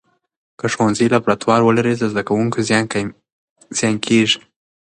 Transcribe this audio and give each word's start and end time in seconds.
که 0.59 0.65
ښوونځي 0.73 1.07
لابراتوار 1.13 1.61
ولري، 1.63 1.93
د 1.97 2.03
زده 2.11 2.23
کوونکو 2.27 2.59
زیان 3.79 3.95
کېږي. 4.05 4.39